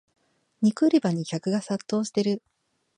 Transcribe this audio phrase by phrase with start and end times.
[0.63, 2.41] 肉売り場に客が殺到してる